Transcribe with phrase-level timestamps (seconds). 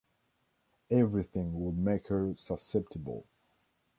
[0.89, 3.27] Everything would make her susceptible.